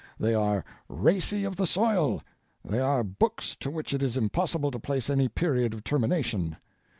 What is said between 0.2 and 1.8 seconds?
are racy of the